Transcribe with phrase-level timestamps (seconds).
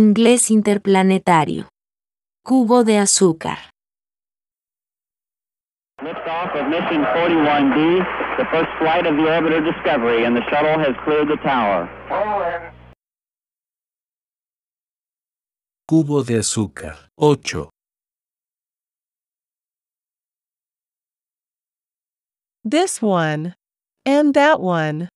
[0.00, 1.68] Inglés interplanetario.
[2.44, 3.56] Cubo de azúcar.
[6.02, 8.04] Liftoff of mission 41B,
[8.36, 11.88] the first flight of the orbiter Discovery, and the shuttle has cleared the tower.
[15.88, 17.10] Cubo de azúcar.
[17.16, 17.70] 8.
[22.64, 23.54] This one.
[24.04, 25.08] And that one.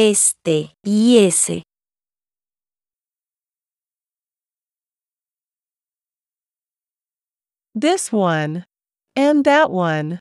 [0.00, 1.64] Este y ese.
[7.74, 8.64] This one.
[9.16, 10.20] And that one.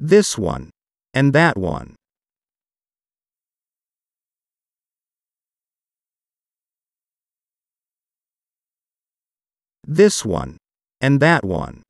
[0.00, 0.70] This one.
[1.14, 1.94] And that one.
[9.86, 10.56] This one.
[11.00, 11.83] And that one.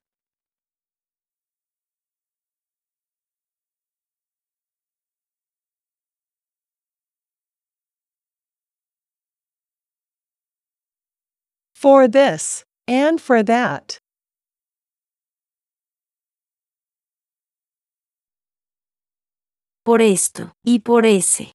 [11.85, 12.65] For this.
[12.89, 13.99] And for that.
[19.85, 21.53] Por esto y por ese.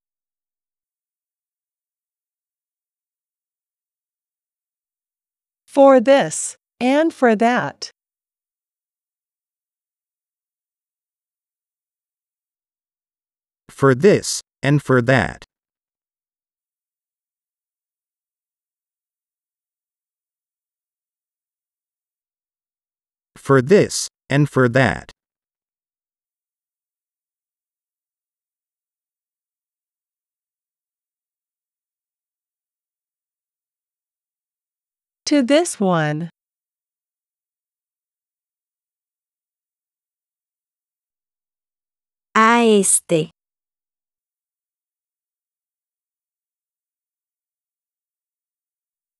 [5.66, 6.58] For this.
[6.80, 7.90] And for that.
[13.72, 14.42] For this.
[14.62, 15.49] And for that.
[23.40, 24.10] For this.
[24.30, 25.12] And for that.
[35.26, 36.30] To this one.
[42.36, 43.32] A este.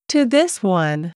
[0.10, 1.14] To this one.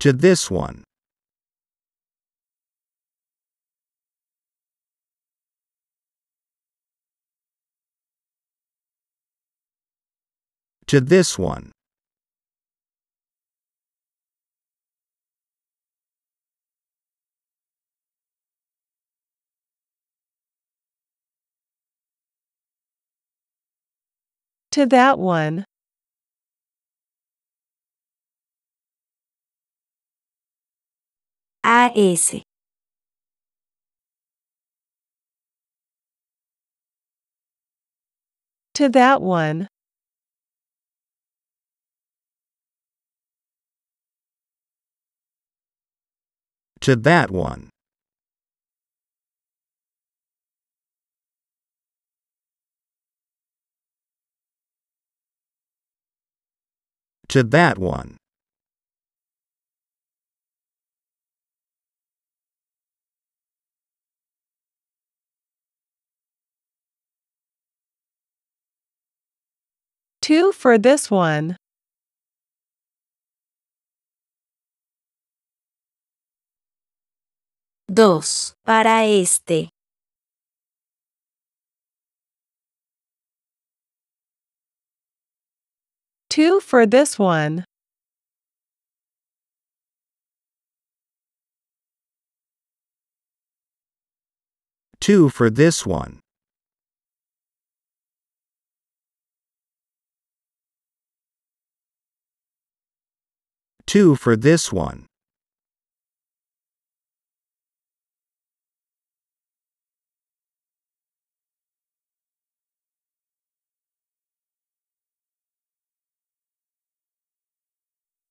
[0.00, 0.84] To this one.
[10.86, 11.72] To this one.
[24.70, 25.64] To that one.
[31.70, 32.42] A ese.
[38.72, 39.68] To that one.
[46.80, 47.68] To that one.
[57.28, 58.17] To that one.
[70.28, 71.56] Two for this one.
[77.90, 78.52] Dos.
[78.66, 79.70] Para este.
[86.28, 87.64] Two for this one.
[95.00, 96.20] Two for this one.
[103.88, 105.06] Two for this one.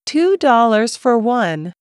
[0.05, 1.73] Two dollars for one.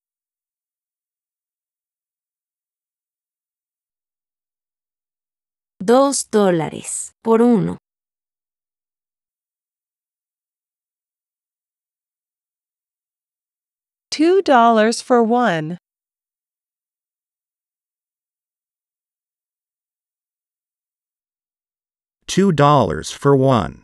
[5.84, 7.10] Dos dólares.
[7.22, 7.76] Por uno.
[14.16, 15.76] Two dollars for one.
[22.26, 23.82] Two dollars for one.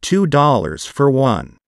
[0.00, 1.58] Two dollars for one.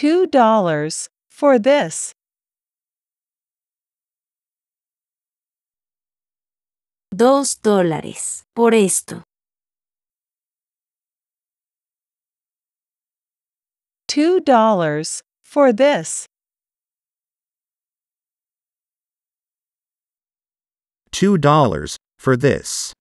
[0.00, 2.12] Two dollars for this.
[7.10, 9.24] Dos dólares por esto.
[14.06, 16.26] Two dollars for this.
[21.10, 22.94] Two dollars for this.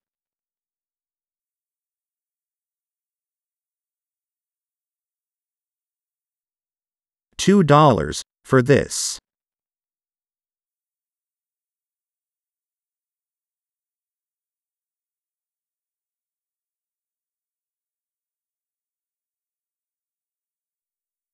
[7.37, 9.19] Two dollars for this.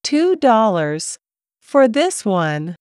[0.04, 1.18] Two dollars
[1.62, 2.76] for this one.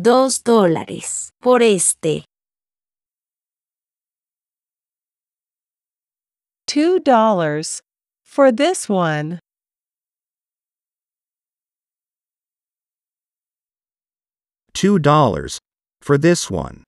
[0.00, 2.24] Dos dólares por este.
[6.66, 7.80] Two dollars
[8.30, 9.40] for this one.
[14.72, 15.58] Two dollars
[16.00, 16.84] for this one.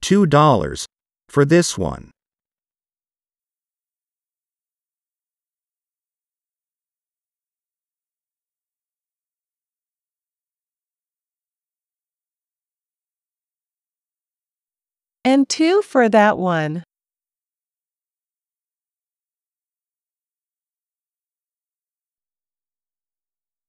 [0.00, 0.86] Two dollars
[1.28, 2.10] for this one.
[15.32, 16.82] And two for that one.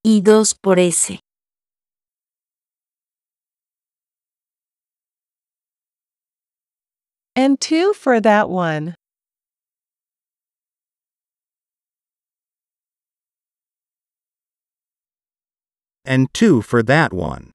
[0.03, 1.19] Y dos por ese.
[7.35, 8.95] And two for that one.
[16.03, 17.51] And two for that one.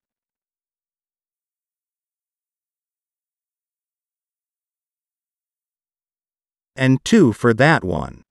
[6.76, 8.22] And two for that one.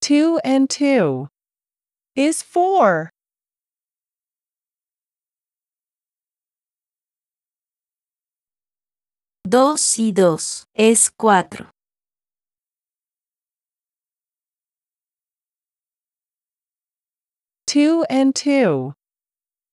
[0.00, 1.28] Two and two
[2.14, 3.10] is four.
[9.48, 11.71] Dos y dos es cuatro.
[17.72, 18.92] Two and two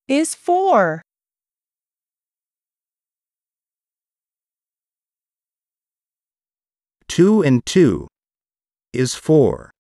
[0.08, 1.02] is four.
[7.10, 8.08] Two and two
[8.94, 9.72] is four.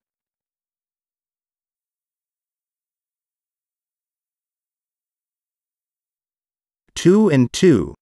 [6.94, 7.95] Two and two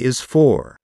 [0.00, 0.77] is four.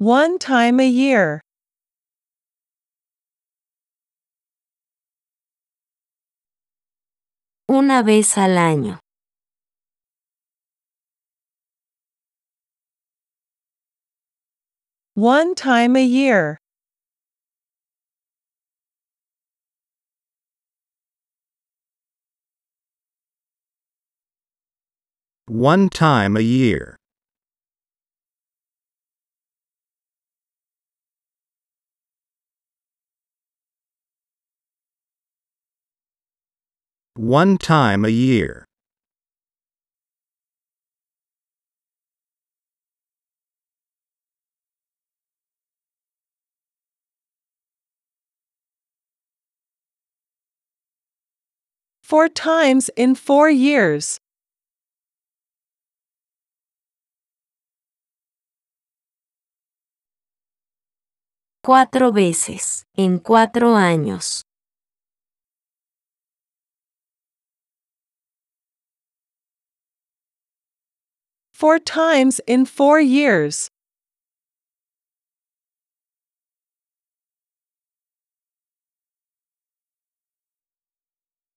[0.00, 1.40] One time a year.
[7.68, 9.00] Una vez al año.
[15.14, 16.58] One time a year.
[25.48, 26.97] One time a year.
[37.18, 38.64] One time a year.
[52.04, 54.20] Four times in four years.
[61.64, 64.47] Cuatro veces en cuatro años.
[71.58, 73.68] Four times in four years.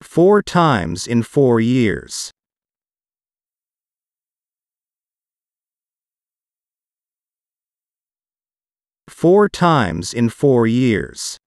[0.01, 2.31] Four times in four years.
[9.07, 11.40] Four times in four years.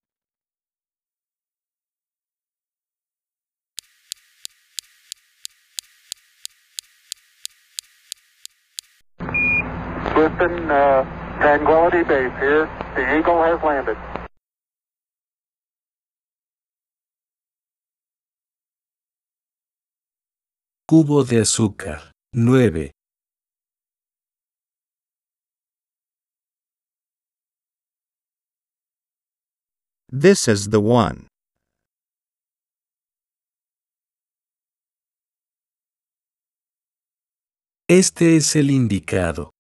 [10.41, 11.05] Uh,
[11.39, 12.67] Tranquility Base here.
[12.97, 13.97] The Eagle has landed.
[20.89, 22.11] Cubo de azúcar.
[22.33, 22.91] 9.
[30.11, 31.29] This is the one.
[37.89, 39.54] Este es el indicado.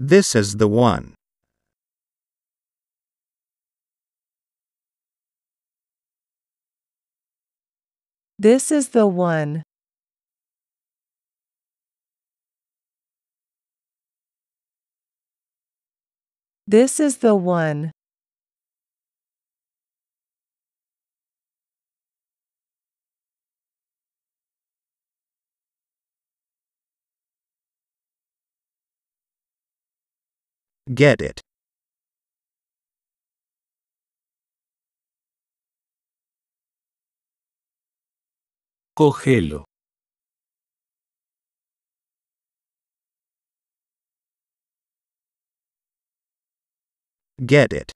[0.00, 1.14] This is the one.
[8.38, 9.64] This is the one.
[16.68, 17.90] This is the one.
[30.94, 31.40] Get it.
[38.96, 39.64] Cógelo.
[47.44, 47.92] Get it.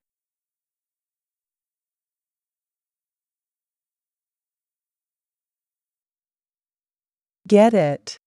[7.47, 8.22] Get it.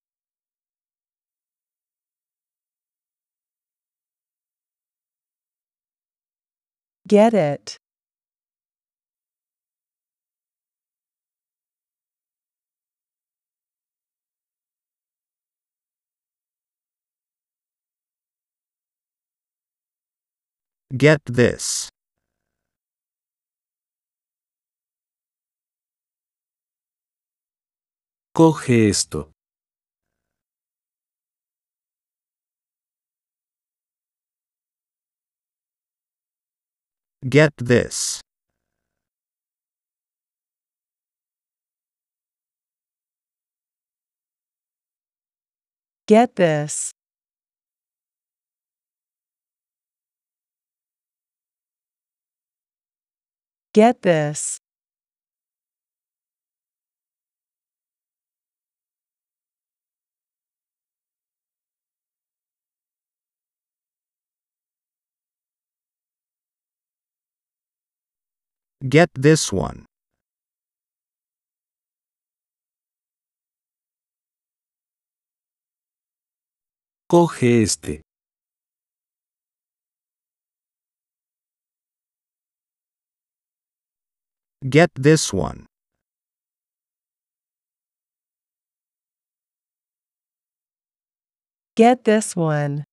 [7.07, 7.77] Get it.
[20.95, 21.89] Get this.
[28.33, 29.34] Coge esto.
[37.27, 38.21] Get this.
[46.07, 46.91] Get this.
[53.73, 54.59] Get this.
[68.87, 69.85] Get this one.
[77.09, 78.01] Coge este.
[84.69, 85.65] Get this one.
[91.75, 92.85] Get this one.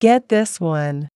[0.00, 1.08] Get this one.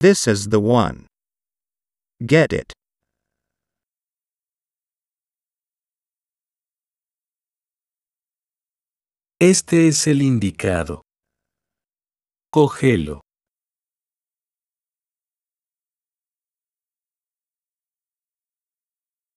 [0.00, 1.06] This is the one.
[2.24, 2.72] Get it.
[9.38, 11.02] Este es el indicado.
[12.50, 13.25] Cógelo.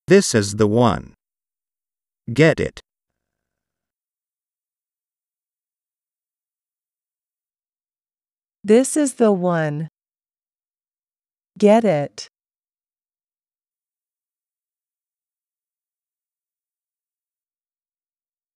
[0.10, 1.14] This is the one.
[2.34, 2.82] Get it.
[8.64, 9.88] This is the one.
[11.60, 12.28] Get it.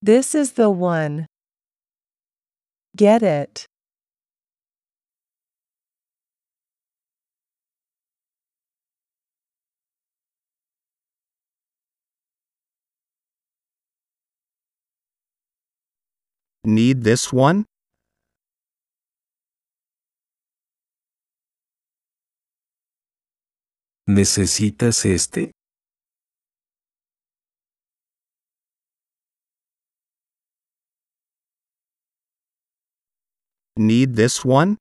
[0.01, 1.27] This is the one.
[2.95, 3.67] Get it.
[16.65, 17.65] Need this one?
[24.07, 25.51] ¿Necesitas este?
[33.75, 34.77] Need this one?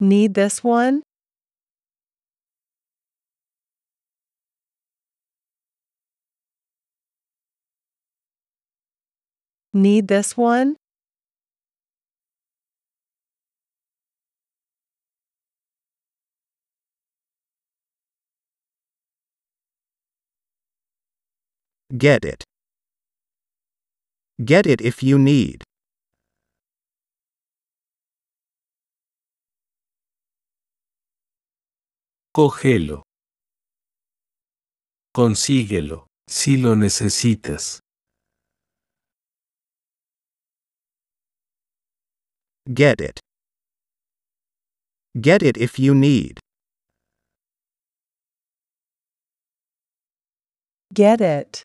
[0.00, 1.02] Need this one?
[9.78, 10.74] Need this one?
[21.96, 22.42] Get it.
[24.44, 25.62] Get it if you need.
[32.34, 33.02] Cógelo.
[35.14, 37.78] Consíguelo, si lo necesitas.
[42.72, 43.20] Get it.
[45.18, 46.38] Get it if you need.
[50.92, 51.62] Get it.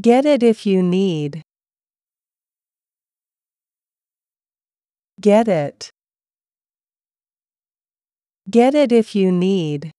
[0.00, 1.42] Get it if you need.
[5.20, 5.90] Get it.
[8.48, 9.90] Get it if you need.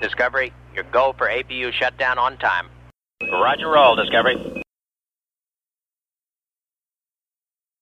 [0.00, 2.68] Discovery, your goal for APU shutdown on time.
[3.30, 4.62] Roger roll, Discovery.